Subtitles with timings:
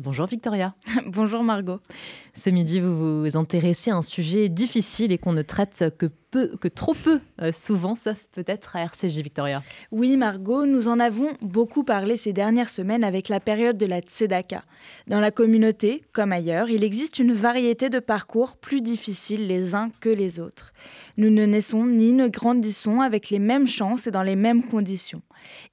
[0.00, 0.74] Bonjour Victoria.
[1.06, 1.78] Bonjour Margot.
[2.32, 6.56] Ce midi, vous vous intéressez à un sujet difficile et qu'on ne traite que peu,
[6.58, 9.62] que trop peu euh, souvent, sauf peut-être à RCJ Victoria.
[9.90, 14.00] Oui Margot, nous en avons beaucoup parlé ces dernières semaines avec la période de la
[14.00, 14.64] Tzedaka.
[15.06, 19.90] Dans la communauté, comme ailleurs, il existe une variété de parcours plus difficiles les uns
[20.00, 20.72] que les autres.
[21.18, 25.20] Nous ne naissons ni ne grandissons avec les mêmes chances et dans les mêmes conditions.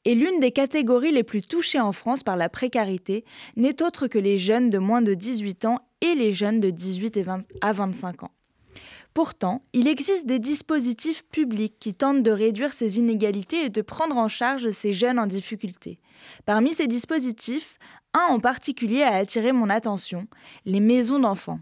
[0.06, 3.26] Et l'une des catégories les plus touchées en France par la précarité
[3.56, 7.20] n'est autre que les jeunes de moins de 18 ans et les jeunes de 18
[7.62, 8.32] à 25 ans.
[9.14, 14.16] Pourtant, il existe des dispositifs publics qui tentent de réduire ces inégalités et de prendre
[14.16, 16.00] en charge ces jeunes en difficulté.
[16.46, 17.80] Parmi ces dispositifs,
[18.14, 20.28] un en particulier a attiré mon attention,
[20.66, 21.60] les maisons d'enfants.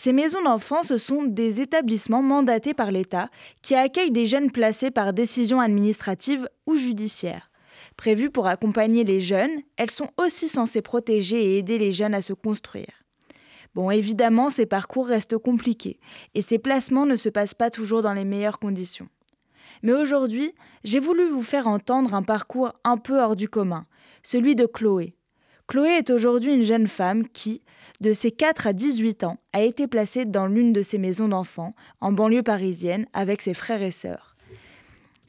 [0.00, 3.30] Ces maisons d'enfants, ce sont des établissements mandatés par l'État
[3.62, 7.50] qui accueillent des jeunes placés par décision administrative ou judiciaire.
[7.96, 12.22] Prévues pour accompagner les jeunes, elles sont aussi censées protéger et aider les jeunes à
[12.22, 13.02] se construire.
[13.74, 15.98] Bon, évidemment, ces parcours restent compliqués
[16.36, 19.08] et ces placements ne se passent pas toujours dans les meilleures conditions.
[19.82, 20.52] Mais aujourd'hui,
[20.84, 23.84] j'ai voulu vous faire entendre un parcours un peu hors du commun,
[24.22, 25.17] celui de Chloé.
[25.68, 27.62] Chloé est aujourd'hui une jeune femme qui,
[28.00, 31.74] de ses 4 à 18 ans, a été placée dans l'une de ces maisons d'enfants,
[32.00, 34.34] en banlieue parisienne, avec ses frères et sœurs.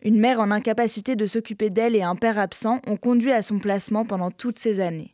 [0.01, 3.59] Une mère en incapacité de s'occuper d'elle et un père absent ont conduit à son
[3.59, 5.13] placement pendant toutes ces années.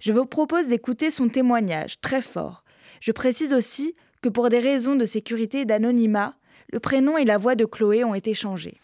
[0.00, 2.64] Je vous propose d'écouter son témoignage, très fort.
[3.00, 6.34] Je précise aussi que pour des raisons de sécurité et d'anonymat,
[6.72, 8.80] le prénom et la voix de Chloé ont été changés.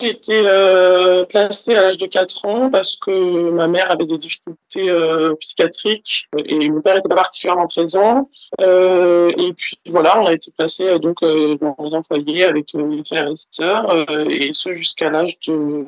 [0.00, 4.16] J'ai été euh, placée à l'âge de 4 ans parce que ma mère avait des
[4.16, 8.30] difficultés euh, psychiatriques et mon père n'était pas particulièrement présent.
[8.60, 13.28] Euh, et puis voilà, on a été placé donc dans un foyer avec mes frères
[13.28, 13.92] et sœurs
[14.30, 15.84] et ce jusqu'à l'âge de,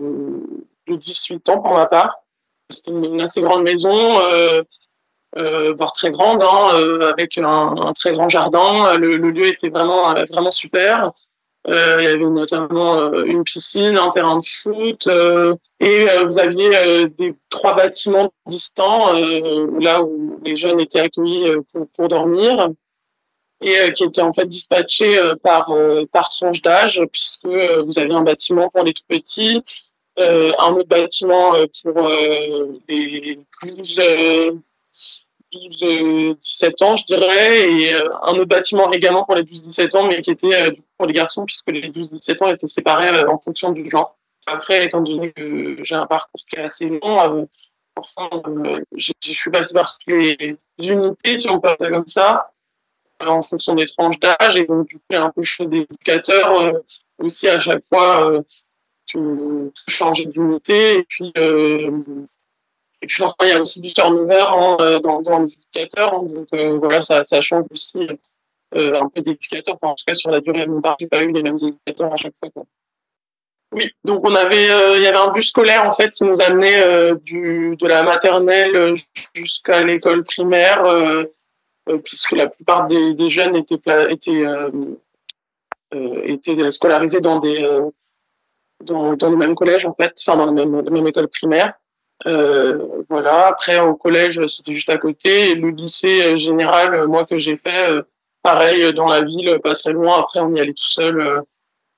[0.89, 2.25] de, 18 ans pour ma part.
[2.69, 3.95] C'était une, assez grande maison.
[5.79, 8.97] voire très grande, hein, avec un, très grand jardin.
[8.99, 11.13] Le, le, lieu était vraiment, vraiment super.
[11.69, 16.39] Euh, il y avait notamment euh, une piscine, un terrain de foot, euh, et vous
[16.39, 19.13] aviez des trois bâtiments distants,
[19.81, 22.69] là où les jeunes étaient accueillis pour, pour dormir
[23.63, 25.71] et qui étaient en fait dispatchés par
[26.13, 29.63] par tranche d'âge puisque vous avez un bâtiment pour les tout petits,
[30.19, 31.53] un autre bâtiment
[31.83, 32.09] pour
[32.89, 33.99] les plus
[35.53, 40.21] 12-17 ans, je dirais, et euh, un autre bâtiment également pour les 12-17 ans, mais
[40.21, 43.71] qui était euh, pour les garçons, puisque les 12-17 ans étaient séparés euh, en fonction
[43.71, 44.17] du genre.
[44.47, 47.49] Après, étant donné que j'ai un parcours qui est assez long,
[48.97, 52.51] je suis passée par les unités, si on peut dire comme ça,
[53.21, 56.73] en fonction des tranches d'âge, et donc du coup, un peu choix d'éducateur
[57.19, 58.33] aussi à chaque fois
[59.13, 61.33] que, changer d'unité, et puis
[63.03, 66.15] et puis, il y a aussi du turnover hein, euh, dans, dans, les éducateurs.
[66.15, 66.23] Hein.
[66.25, 68.07] donc, euh, voilà, ça, ça, change aussi
[68.77, 69.77] euh, un peu d'éducateurs.
[69.81, 72.17] Enfin, en tout cas, sur la durée mon parcours, pas eu les mêmes éducateurs à
[72.17, 72.51] chaque fois.
[72.51, 72.65] Quoi.
[73.73, 74.67] Oui, donc on avait,
[74.97, 78.97] il y avait un bus scolaire en fait qui nous amenait du, de la maternelle
[79.33, 80.83] jusqu'à l'école primaire,
[82.03, 83.79] puisque la plupart des, des jeunes étaient,
[84.09, 84.45] étaient,
[86.25, 87.65] étaient scolarisés dans des
[88.83, 91.75] dans, dans le même collège en fait, enfin dans la même, la même école primaire.
[92.27, 93.49] Euh, voilà.
[93.49, 95.51] Après, au collège, c'était juste à côté.
[95.51, 97.89] Et le lycée euh, général, euh, moi que j'ai fait,
[98.43, 100.19] pareil dans la ville, pas très loin.
[100.19, 101.43] Après, on y allait tout seul.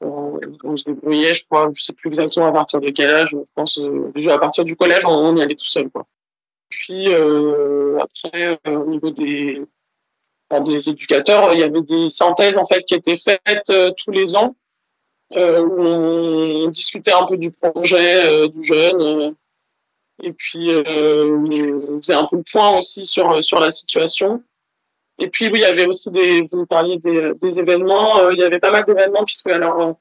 [0.01, 1.71] On, se débrouillait, je crois.
[1.75, 3.31] Je sais plus exactement à partir de quel âge.
[3.31, 3.81] Je pense
[4.15, 6.07] déjà à partir du collège, on, y allait tout seul, quoi.
[6.69, 9.63] Puis après, au niveau des
[10.67, 14.55] des éducateurs, il y avait des synthèses en fait qui étaient faites tous les ans.
[15.35, 19.35] où on discutait un peu du projet du jeune
[20.21, 24.43] et puis, euh, faisait un peu le point aussi sur, sur la situation.
[25.19, 28.19] Et puis, oui, il y avait aussi des, vous parliez des, des événements.
[28.19, 29.93] Euh, il y avait pas mal d'événements, puisque alors, euh,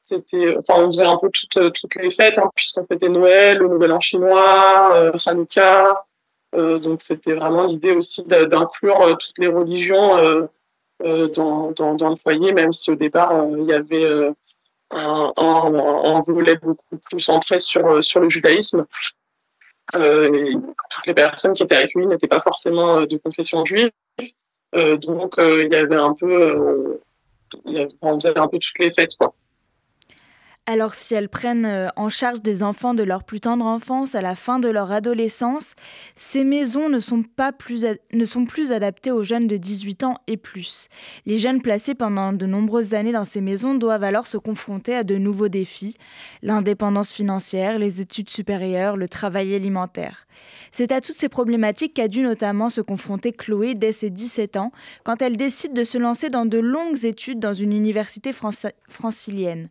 [0.00, 3.68] c'était, enfin, on faisait un peu toutes, toutes les fêtes, hein, puisqu'on fêtait Noël, le
[3.68, 6.06] Nouvel An chinois, euh, Hanouka.
[6.56, 10.16] Euh, donc, c'était vraiment l'idée aussi d'inclure toutes les religions
[11.00, 14.06] dans, dans, dans, le foyer, même si au départ, il y avait
[14.90, 18.86] un, un, volet beaucoup plus centré sur, sur le judaïsme.
[19.94, 20.52] Euh,
[20.90, 23.90] toutes les personnes qui étaient accueillies n'étaient pas forcément euh, de confession juive.
[24.74, 27.00] Euh, donc, il y avait un peu,
[28.00, 29.34] on faisait un peu toutes les fêtes, quoi.
[30.66, 34.22] Alors si elles prennent euh, en charge des enfants de leur plus tendre enfance à
[34.22, 35.74] la fin de leur adolescence,
[36.14, 37.84] ces maisons ne sont, pas plus,
[38.14, 40.88] ne sont plus adaptées aux jeunes de 18 ans et plus.
[41.26, 45.04] Les jeunes placés pendant de nombreuses années dans ces maisons doivent alors se confronter à
[45.04, 45.98] de nouveaux défis,
[46.40, 50.26] l'indépendance financière, les études supérieures, le travail alimentaire.
[50.72, 54.72] C'est à toutes ces problématiques qu'a dû notamment se confronter Chloé dès ses 17 ans,
[55.04, 59.68] quand elle décide de se lancer dans de longues études dans une université francilienne.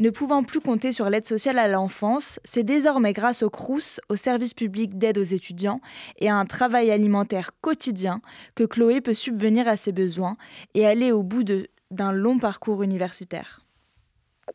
[0.00, 4.16] Ne pouvant plus compter sur l'aide sociale à l'enfance, c'est désormais grâce au CRUS, au
[4.16, 5.82] service public d'aide aux étudiants,
[6.18, 8.22] et à un travail alimentaire quotidien
[8.54, 10.38] que Chloé peut subvenir à ses besoins
[10.72, 11.44] et aller au bout
[11.90, 13.60] d'un long parcours universitaire.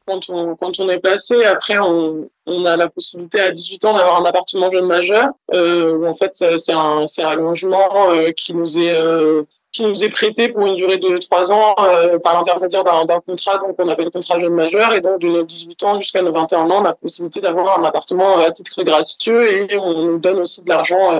[0.07, 4.71] Quand on, est placé, après, on, a la possibilité à 18 ans d'avoir un appartement
[4.71, 5.27] jeune majeur.
[5.53, 9.43] Euh, en fait, c'est un, un, logement euh, qui nous est euh,
[9.75, 13.57] qui nous est prêté pour une durée de trois ans euh, par l'intermédiaire d'un contrat,
[13.57, 16.61] donc on appelle contrat jeune majeur, et donc de nos 18 ans jusqu'à nos 21
[16.61, 20.39] ans, on a la possibilité d'avoir un appartement à titre gracieux et on nous donne
[20.39, 21.19] aussi de l'argent euh,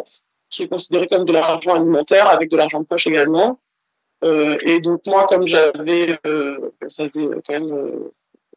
[0.50, 3.60] qui est considéré comme de l'argent alimentaire avec de l'argent de poche également.
[4.24, 6.18] Euh, et donc moi, comme j'avais,
[6.88, 8.10] ça faisait quand même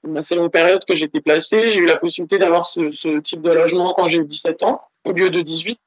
[0.07, 3.43] une assez longue période que j'étais placé, j'ai eu la possibilité d'avoir ce, ce type
[3.43, 5.81] de logement quand j'ai eu 17 ans au lieu de 18.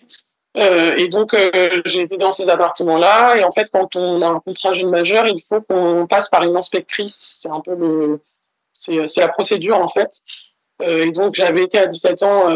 [0.57, 1.50] Euh, et donc, euh,
[1.86, 3.38] j'ai été dans ces appartements-là.
[3.38, 6.44] Et en fait, quand on a un contrat jeune majeur, il faut qu'on passe par
[6.44, 7.39] une inspectrice.
[7.42, 8.19] C'est un peu le,
[8.74, 10.21] c'est, la procédure en fait.
[10.81, 12.48] Euh, et donc, j'avais été à 17 ans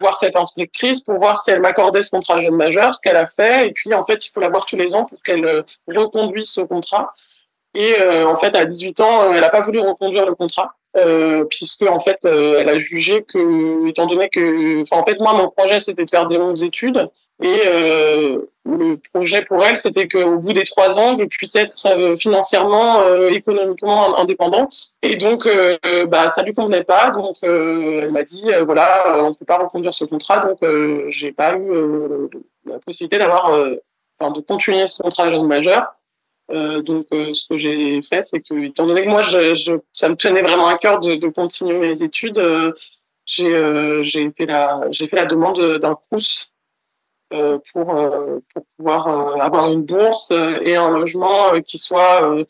[0.00, 3.28] voir cette inspectrice pour voir si elle m'accordait ce contrat jeune majeur, ce qu'elle a
[3.28, 3.68] fait.
[3.68, 6.60] Et puis, en fait, il faut la voir tous les ans pour qu'elle reconduise ce
[6.62, 7.14] contrat.
[7.74, 7.94] Et
[8.24, 10.74] en fait, à 18 ans, elle n'a pas voulu reconduire le contrat.
[10.98, 15.18] Euh, puisque en fait, euh, elle a jugé que, étant donné que, enfin, en fait,
[15.20, 17.08] moi, mon projet, c'était de faire des longues études,
[17.42, 21.86] et euh, le projet pour elle, c'était qu'au bout des trois ans, je puisse être
[21.86, 24.94] euh, financièrement, euh, économiquement indépendante.
[25.02, 25.48] Et donc,
[26.08, 27.10] bah, ça lui convenait pas.
[27.10, 30.46] Donc, elle m'a dit, voilà, on ne peut pas reconduire ce contrat.
[30.46, 30.58] Donc,
[31.08, 32.28] j'ai pas eu
[32.64, 33.50] la possibilité d'avoir,
[34.18, 35.82] enfin, de continuer ce contrat jeune majeur.
[36.50, 40.08] Euh, donc, euh, ce que j'ai fait, c'est que, étant donné que moi, je, ça
[40.08, 42.72] me tenait vraiment à cœur de, continuer mes études, euh,
[43.26, 46.50] j'ai fait, la, fait la demande d'un CRUS
[47.72, 47.86] pour,
[48.52, 52.44] pour pouvoir avoir une bourse et un logement qui soit,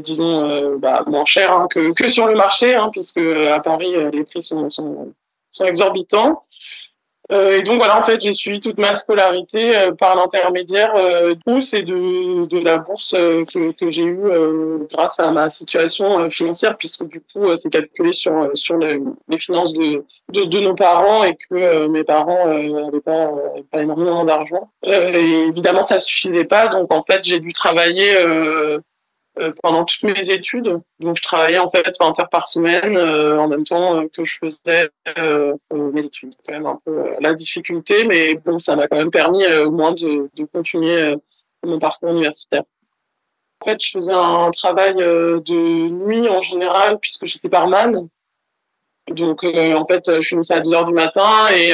[0.00, 4.24] disons, bah, moins cher hein, que, que, sur le marché, hein, puisque à Paris, les
[4.24, 5.14] prix sont, sont,
[5.50, 6.42] sont exorbitants.
[7.32, 11.34] Euh, et donc voilà, en fait, j'ai suivi toute ma scolarité euh, par l'intermédiaire euh,
[11.72, 14.22] et de, de la bourse euh, que, que j'ai eue
[14.92, 19.00] grâce à ma situation financière, puisque du coup, c'est calculé sur, sur les,
[19.38, 23.30] finances de, de, de, nos parents et que mes parents n'avaient pas,
[23.70, 24.70] pas énormément d'argent.
[24.84, 28.14] et évidemment, ça suffisait pas, donc en fait, j'ai dû travailler
[29.62, 30.80] pendant toutes mes études.
[30.98, 34.24] Donc, je travaillais en fait 20 heures par semaine euh, en même temps euh, que
[34.24, 34.88] je faisais
[35.72, 36.34] mes études.
[36.46, 39.92] Quand même un peu la difficulté, mais bon, ça m'a quand même permis au moins
[39.92, 41.14] de, continuer
[41.64, 42.62] mon parcours universitaire.
[43.60, 48.08] En fait, je faisais un travail de nuit en général puisque j'étais barman.
[49.08, 51.70] Donc, en fait, je finissais à 2 heures du matin et,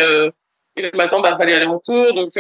[0.77, 2.13] et le matin, bah, fallait aller en cours.
[2.15, 2.33] Donc,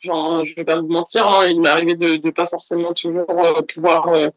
[0.00, 3.26] Genre, je vais pas vous mentir, hein, il m'est arrivé de ne pas forcément toujours
[3.28, 4.28] euh, pouvoir, euh,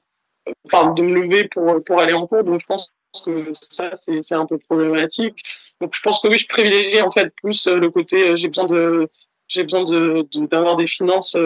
[0.65, 2.44] enfin, de me lever pour, pour aller en cours.
[2.44, 2.92] Donc, je pense
[3.24, 5.42] que ça, c'est un peu problématique.
[5.80, 8.65] Donc, je pense que oui, je privilégie en fait plus euh, le côté, j'ai besoin
[8.65, 9.07] de,
[9.48, 11.38] j'ai besoin de, d'avoir des finances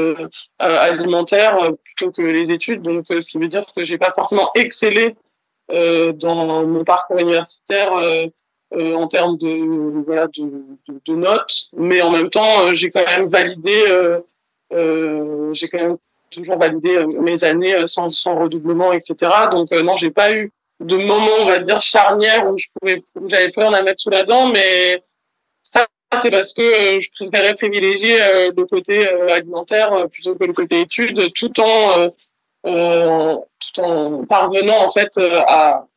[0.58, 2.82] alimentaires plutôt que les études.
[2.82, 5.16] Donc, ce qui veut dire que j'ai pas forcément excellé
[5.70, 7.92] dans mon parcours universitaire
[8.74, 10.44] euh, en termes de, voilà, de,
[10.88, 14.20] de, de, notes, mais en même temps, euh, j'ai quand même validé, euh,
[14.74, 15.98] euh, j'ai quand même
[16.30, 19.32] toujours validé mes années sans, sans redoublement, etc.
[19.52, 23.50] Donc non, j'ai pas eu de moment, on va dire, charnière où je pouvais, j'avais
[23.50, 25.02] peur d'en mettre sous la dent, mais
[25.64, 25.86] ça,
[26.22, 26.62] c'est parce que
[27.00, 28.18] je préférais privilégier
[28.56, 32.08] le côté alimentaire plutôt que le côté études, tout en,
[32.64, 35.88] tout en parvenant en fait à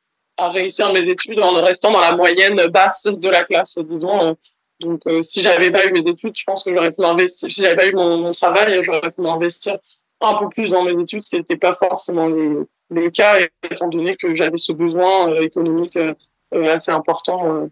[0.40, 4.37] à réussir mes études en restant dans la moyenne basse de la classe, disons.
[4.80, 7.50] Donc, euh, si j'avais pas eu mes études, je pense que j'aurais pu m'investir.
[7.52, 9.76] Si j'avais pas eu mon, travail, j'aurais pu m'investir
[10.20, 12.56] un peu plus dans mes études, ce qui n'était pas forcément les,
[12.90, 13.37] les, cas,
[13.70, 16.14] étant donné que j'avais ce besoin euh, économique euh,
[16.52, 17.68] assez important.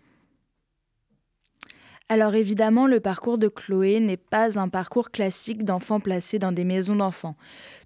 [2.11, 6.65] Alors évidemment, le parcours de Chloé n'est pas un parcours classique d'enfants placés dans des
[6.65, 7.37] maisons d'enfants.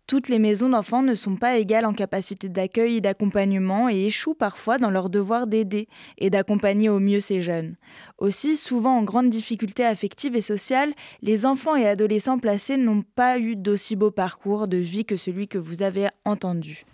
[0.08, 4.34] Toutes les maisons d'enfants ne sont pas égales en capacité d'accueil et d'accompagnement et échouent
[4.34, 7.76] parfois dans leur devoir d'aider et d'accompagner au mieux ces jeunes.
[8.18, 10.92] Aussi, souvent en grande difficulté affective et sociale,
[11.22, 15.48] les enfants et adolescents placés n'ont pas eu d'aussi beau parcours de vie que celui
[15.48, 16.84] que vous avez entendu.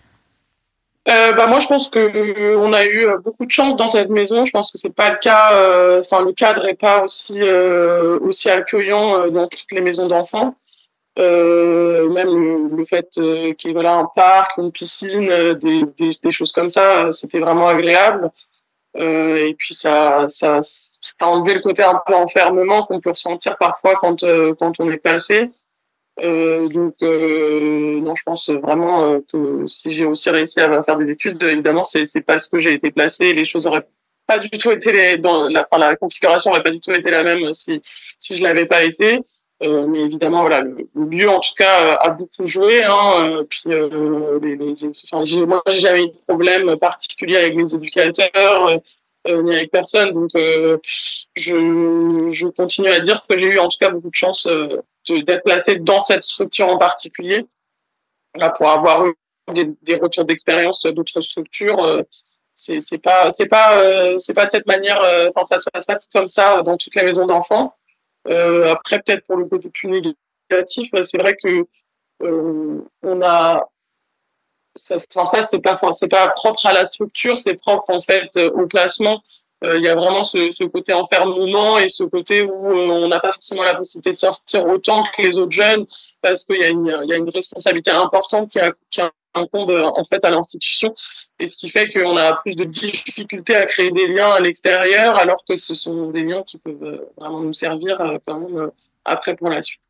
[1.08, 4.10] euh, bah moi je pense que euh, on a eu beaucoup de chance dans cette
[4.10, 4.44] maison.
[4.44, 5.50] Je pense que c'est pas le cas.
[5.50, 10.54] Le cadre est pas aussi accueillant dans toutes les maisons d'enfants.
[11.18, 16.52] Même le, fait qu'il y ait voilà un parc, une piscine, des, des, des choses
[16.52, 18.30] comme ça, c'était vraiment agréable.
[18.96, 23.56] et puis ça ça ça a enlevé le côté un peu enfermement qu'on peut ressentir
[23.58, 24.24] parfois quand
[24.58, 25.50] quand on est passé.
[26.22, 30.96] Euh, donc, euh, non, je pense vraiment euh, que si j'ai aussi réussi à faire
[30.96, 33.34] des études, évidemment, c'est parce que j'ai été placée.
[33.34, 33.86] Les choses auraient
[34.26, 37.10] pas du tout été les, dans la, enfin, la configuration aurait pas du tout été
[37.10, 37.82] la même si
[38.18, 39.20] si je l'avais pas été.
[39.64, 42.84] Euh, mais évidemment, voilà, le, lieu en tout cas a beaucoup joué.
[42.84, 44.74] Hein, puis les, les,
[45.12, 48.70] enfin, moi, j'ai jamais eu de problème particulier avec les éducateurs
[49.28, 50.12] ni avec personne.
[50.12, 54.46] Donc, je, je continue à dire que j'ai eu en tout cas beaucoup de chance
[55.08, 57.44] d'être placé dans cette structure en particulier.
[58.34, 59.14] Là, pour avoir eu
[59.82, 62.02] des, retours d'expérience d'autres structures, euh,
[62.54, 65.00] c'est pas c'est pas euh, c'est pas de cette manière.
[65.02, 67.74] Euh, enfin, ça se passe pas comme ça dans toutes les maisons d'enfants.
[68.28, 71.66] Après, peut-être pour le côté plus négatif, c'est vrai que
[72.20, 73.64] on a
[74.76, 79.22] ça, ça c'est pas pas propre à la structure, c'est propre en fait au placement
[79.64, 83.18] euh, il y a vraiment ce, côté enfermement et ce côté où euh, on n'a
[83.18, 85.84] pas forcément la possibilité de sortir autant que les autres jeunes
[86.22, 90.94] parce qu'il y, y a une responsabilité importante qui, a, incombe en fait à l'institution
[91.38, 95.16] et ce qui fait qu'on a plus de difficultés à créer des liens à l'extérieur
[95.16, 98.70] alors que ce sont des liens qui peuvent euh, vraiment nous servir quand même
[99.04, 99.82] après pour la suite.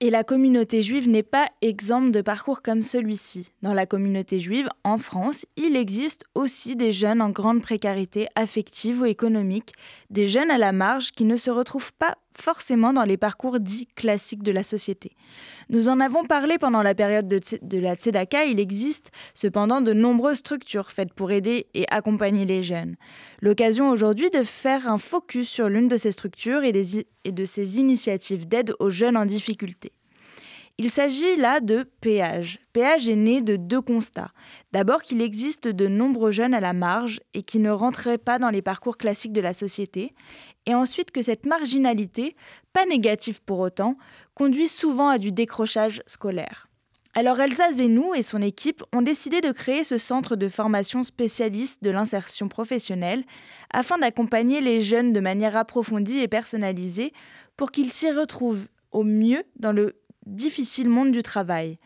[0.00, 3.50] Et la communauté juive n'est pas exempte de parcours comme celui-ci.
[3.62, 9.00] Dans la communauté juive, en France, il existe aussi des jeunes en grande précarité affective
[9.00, 9.72] ou économique,
[10.10, 13.86] des jeunes à la marge qui ne se retrouvent pas forcément dans les parcours dits
[13.94, 15.12] classiques de la société.
[15.70, 20.38] Nous en avons parlé pendant la période de, la Tzedaka, il existe cependant de nombreuses
[20.38, 22.96] structures faites pour aider et accompagner les jeunes.
[23.40, 26.72] L'occasion aujourd'hui de faire un focus sur l'une de ces structures et,
[27.24, 29.92] et de ces initiatives d'aide aux jeunes en difficulté.
[30.80, 32.60] Il s'agit là de Péage.
[32.72, 34.30] Péage est né de deux constats.
[34.70, 38.50] D'abord qu'il existe de nombreux jeunes à la marge et qui ne rentraient pas dans
[38.50, 40.14] les parcours classiques de la société,
[40.66, 42.36] et ensuite que cette marginalité,
[42.72, 43.96] pas négative pour autant,
[44.34, 46.68] conduit souvent à du décrochage scolaire.
[47.12, 51.82] Alors Elsa Zenou et son équipe ont décidé de créer ce centre de formation spécialiste
[51.82, 53.24] de l'insertion professionnelle
[53.72, 57.12] afin d'accompagner les jeunes de manière approfondie et personnalisée
[57.56, 59.96] pour qu'ils s'y retrouvent au mieux dans le
[60.28, 61.78] difficile monde du travail.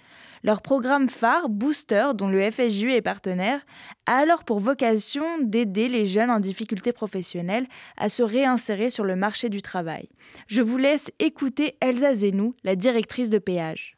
[0.45, 3.61] Leur programme phare, Booster, dont le FSJU est partenaire,
[4.07, 9.15] a alors pour vocation d'aider les jeunes en difficulté professionnelle à se réinsérer sur le
[9.15, 10.09] marché du travail.
[10.49, 13.97] Je vous laisse écouter Elsa Zenou, la directrice de Péage.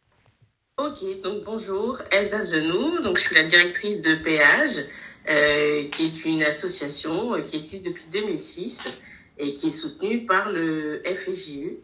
[0.76, 4.84] Ok, donc bonjour, Elsa Zenou, donc je suis la directrice de Péage,
[5.30, 9.00] euh, qui est une association euh, qui existe depuis 2006
[9.38, 11.78] et qui est soutenue par le FSJU.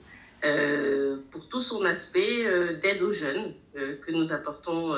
[0.45, 4.97] Euh, pour tout son aspect euh, d'aide aux jeunes euh, que nous apportons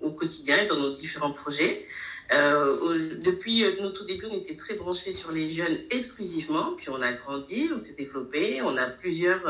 [0.00, 1.84] au quotidien et dans nos différents projets.
[2.30, 7.12] depuis nos tout débuts, on était très branchés sur les jeunes exclusivement, puis on a
[7.12, 9.44] grandi, on s'est développé, on a plusieurs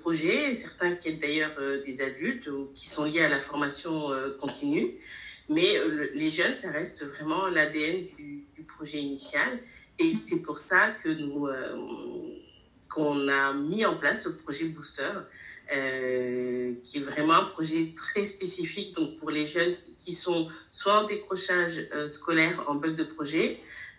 [0.00, 4.08] projets, certains qui aident d'ailleurs des adultes ou qui sont liés à la formation
[4.40, 4.96] continue.
[5.48, 5.72] Mais
[6.14, 9.58] les jeunes, ça reste vraiment l'ADN du, du, projet initial.
[9.98, 11.48] Et c'est pour ça que nous,
[12.90, 15.10] qu'on a mis en place le projet Booster,
[15.72, 21.04] euh, qui est vraiment un projet très spécifique donc pour les jeunes qui sont soit
[21.04, 23.58] en décrochage euh, scolaire en bug de projet,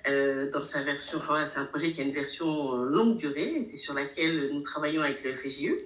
[0.09, 3.77] euh, dans sa version, enfin c'est un projet qui a une version longue durée, c'est
[3.77, 5.77] sur laquelle nous travaillons avec le FGU.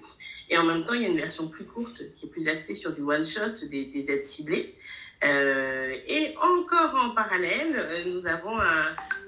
[0.48, 2.74] Et en même temps, il y a une version plus courte qui est plus axée
[2.74, 4.76] sur du one-shot, des, des aides ciblées.
[5.24, 8.58] Euh, et encore en parallèle, euh, nous avons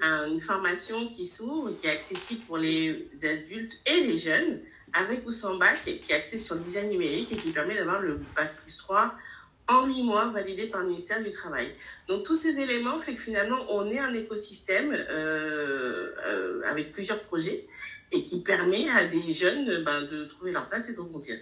[0.02, 4.61] une formation qui s'ouvre, qui est accessible pour les adultes et les jeunes,
[4.93, 8.00] avec ou sans bac, qui est axée sur le design numérique et qui permet d'avoir
[8.00, 9.14] le bac plus 3
[9.69, 11.75] en 8 mois validé par le ministère du Travail.
[12.09, 17.67] Donc tous ces éléments fait que finalement on est un écosystème euh, avec plusieurs projets
[18.11, 21.38] et qui permet à des jeunes ben, de trouver leur place et de rebondir.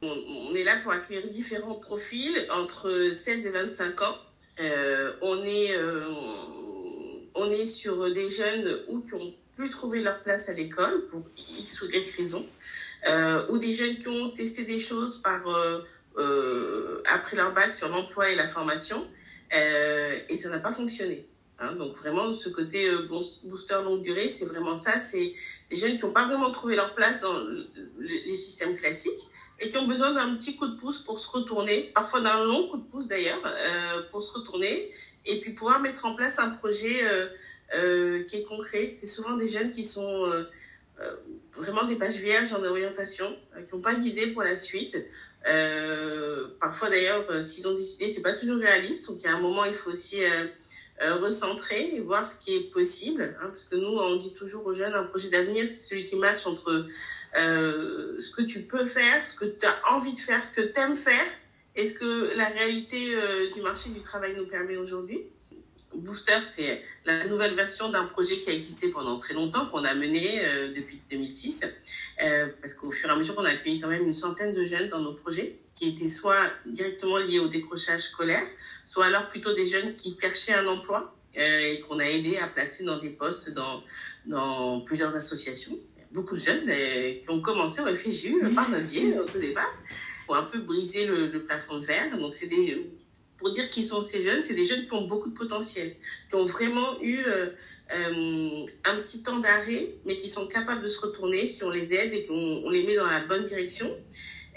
[0.00, 4.16] On, est là pour accueillir différents profils entre 16 et 25 ans.
[4.60, 6.02] Euh, on, est, euh,
[7.38, 11.22] on est sur des jeunes ou qui ont pu trouver leur place à l'école pour
[11.58, 12.46] X ou Y raison,
[13.08, 15.42] euh, ou des jeunes qui ont testé des choses par,
[17.06, 19.06] après leur bac sur l'emploi et la formation,
[19.52, 21.26] et ça n'a pas fonctionné.
[21.60, 21.74] Hein.
[21.74, 22.88] donc vraiment, ce côté
[23.44, 24.96] booster longue durée, c'est vraiment ça.
[24.98, 25.32] C'est
[25.70, 27.36] des jeunes qui n'ont pas vraiment trouvé leur place dans
[27.98, 29.28] les systèmes classiques,
[29.60, 32.68] et qui ont besoin d'un petit coup de pouce pour se retourner, parfois d'un long
[32.68, 34.90] coup de pouce d'ailleurs, euh, pour se retourner
[35.28, 37.26] et puis pouvoir mettre en place un projet euh,
[37.74, 38.90] euh, qui est concret.
[38.92, 40.32] C'est souvent des jeunes qui sont
[41.52, 44.96] vraiment des pages vierges en orientation, qui n'ont pas d'idée pour la suite.
[46.60, 49.06] parfois d'ailleurs, s'ils ont des idées, c'est pas toujours réaliste.
[49.06, 50.20] Donc il y a un moment, il faut aussi
[51.00, 53.36] recentrer et voir ce qui est possible.
[53.40, 56.16] Hein, parce que nous, on dit toujours aux jeunes, un projet d'avenir, c'est celui qui
[56.16, 56.88] match entre
[57.36, 60.62] euh, ce que tu peux faire, ce que tu as envie de faire, ce que
[60.62, 61.26] tu aimes faire
[61.78, 65.20] et ce que la réalité euh, du marché du travail nous permet aujourd'hui?
[65.94, 69.94] Booster, c'est la nouvelle version d'un projet qui a existé pendant très longtemps, qu'on a
[69.94, 71.64] mené euh, depuis 2006,
[72.60, 74.88] parce qu'au fur et à mesure, on a accueilli quand même une centaine de jeunes
[74.88, 78.44] dans nos projets, qui étaient soit directement liés au décrochage scolaire,
[78.84, 82.82] soit alors plutôt des jeunes qui cherchaient un emploi et qu'on a aidé à placer
[82.82, 85.78] dans des postes dans, plusieurs associations.
[86.10, 89.38] Beaucoup de jeunes euh, qui ont commencé au FGU euh, par notre biais au tout
[89.38, 89.70] départ
[90.28, 92.16] pour un peu briser le, plafond de verre.
[92.16, 92.88] Donc, c'est des,
[93.36, 95.96] pour dire qui sont ces jeunes, c'est des jeunes qui ont beaucoup de potentiel,
[96.28, 101.00] qui ont vraiment eu euh, un petit temps d'arrêt, mais qui sont capables de se
[101.00, 103.90] retourner si on les aide et qu'on les met dans la bonne direction.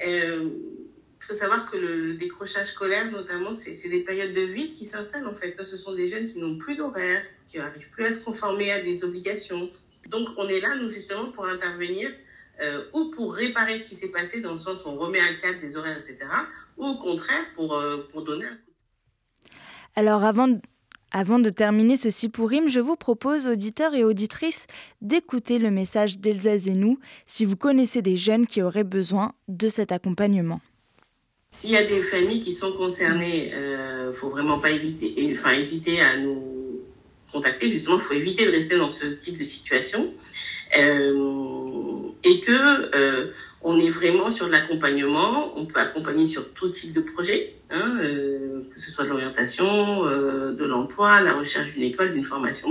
[0.06, 5.28] Il faut savoir que le, décrochage scolaire, notamment, c'est des périodes de vide qui s'installent
[5.28, 5.56] en fait.
[5.64, 8.82] Ce sont des jeunes qui n'ont plus d'horaire, qui n'arrivent plus à se conformer à
[8.82, 9.70] des obligations,
[10.10, 12.12] donc, on est là, nous, justement, pour intervenir
[12.62, 15.34] euh, ou pour réparer ce qui s'est passé, dans le sens où on remet un
[15.36, 16.18] cadre des horaires, etc.,
[16.78, 18.72] ou au contraire, pour, euh, pour donner un coup.
[19.96, 20.60] Alors, avant,
[21.12, 24.68] avant de terminer ceci pour rime, je vous propose, auditeurs et auditrices,
[25.02, 29.92] d'écouter le message d'Elsa Zenou si vous connaissez des jeunes qui auraient besoin de cet
[29.92, 30.62] accompagnement.
[31.50, 35.14] S'il y a des familles qui sont concernées, il euh, ne faut vraiment pas éviter,
[35.34, 36.80] enfin, hésiter à nous
[37.30, 37.70] contacter.
[37.70, 40.14] Justement, il faut éviter de rester dans ce type de situation.
[40.78, 41.61] Euh,
[42.24, 45.54] et que euh, on est vraiment sur l'accompagnement.
[45.58, 50.06] On peut accompagner sur tout type de projet, hein, euh, que ce soit de l'orientation,
[50.06, 52.70] de l'emploi, la recherche d'une école, d'une formation.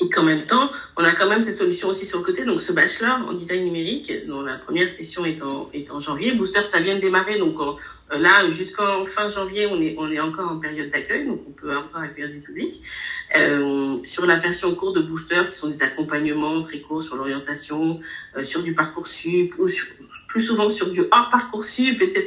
[0.00, 2.44] Et qu'en même temps, on a quand même ces solutions aussi sur le côté.
[2.44, 6.32] Donc, ce bachelor en design numérique, dont la première session est en, est en janvier.
[6.32, 7.38] Booster, ça vient de démarrer.
[7.38, 7.56] Donc,
[8.12, 11.26] là, jusqu'en fin janvier, on est, on est encore en période d'accueil.
[11.26, 12.80] Donc, on peut encore accueillir du public.
[13.36, 18.00] Euh, sur la version courte de Booster, qui sont des accompagnements très courts sur l'orientation,
[18.36, 19.66] euh, sur du parcours sup ou
[20.28, 22.26] plus souvent sur du hors parcours sup, etc.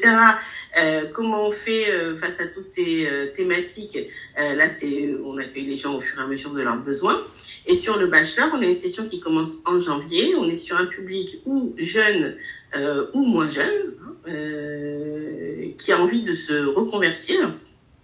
[0.79, 3.98] Euh, comment on fait euh, face à toutes ces thématiques?
[4.37, 7.22] Là, c'est on accueille les gens au fur et à mesure de leurs besoins.
[7.68, 10.35] Et sur le bachelor, on a une session qui commence en janvier.
[10.35, 12.35] On est sur un public ou jeune
[13.14, 13.94] ou moins jeune,
[14.27, 17.53] hein, qui a envie de se reconvertir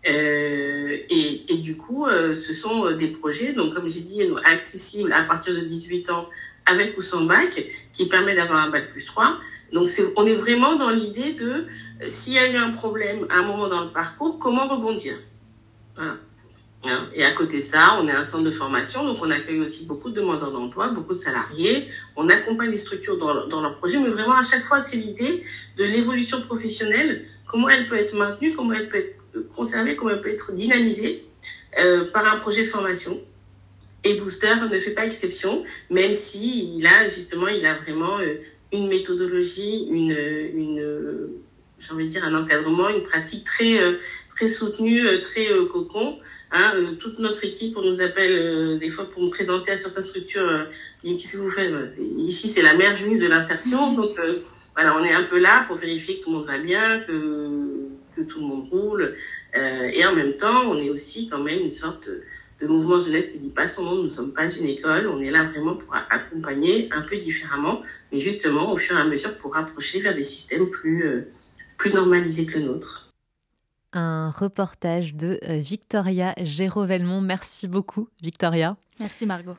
[0.05, 5.11] euh, et, du coup, euh, ce sont euh, des projets, donc comme j'ai dit, accessibles
[5.11, 6.27] à partir de 18 ans
[6.65, 9.37] avec ou sans bac, qui permet d'avoir un bac plus 3.
[9.73, 11.65] Donc on est vraiment dans l'idée de,
[12.05, 15.13] s'il y a eu un problème à un moment dans le parcours, comment rebondir?
[15.97, 16.17] Hein?
[17.13, 19.85] Et à côté de ça, on est un centre de formation, donc on accueille aussi
[19.85, 21.89] beaucoup de demandeurs d'emploi, beaucoup de salariés.
[22.15, 25.43] On accompagne les structures dans, dans leurs projets, mais vraiment à chaque fois, c'est l'idée
[25.77, 29.16] de l'évolution professionnelle, comment elle peut être maintenue, comment elle peut être
[29.55, 31.23] conserver, comment elle peut être dynamisée
[31.79, 33.19] euh, par un projet de formation.
[34.03, 38.35] Et Booster ne fait pas exception, même si il a justement, il a vraiment euh,
[38.71, 41.29] une méthodologie, une, une
[41.79, 43.97] j'ai envie de dire un encadrement, une pratique très euh,
[44.29, 46.17] très soutenue, très cocon.
[46.51, 50.67] Hein, toute notre équipe, on nous appelle des fois pour me présenter à certaines structures.
[51.03, 51.73] Qu'est-ce que vous faites?
[52.17, 54.17] Ici, c'est la mère juive de l'insertion, donc
[54.75, 57.49] voilà, on est un peu là pour vérifier que tout le monde va bien, que
[58.17, 59.13] que tout le monde roule.
[59.55, 62.09] Euh, et en même temps, on est aussi quand même une sorte
[62.59, 63.95] de mouvement jeunesse qui dit pas son nom.
[63.95, 65.07] Nous ne sommes pas une école.
[65.07, 69.05] On est là vraiment pour accompagner un peu différemment, mais justement au fur et à
[69.05, 71.31] mesure pour rapprocher vers des systèmes plus, euh,
[71.77, 73.13] plus normalisés que le nôtre.
[73.93, 77.21] Un reportage de euh, Victoria Géraud-Velmont.
[77.21, 78.75] Merci beaucoup, Victoria.
[78.99, 79.55] Merci, Margot.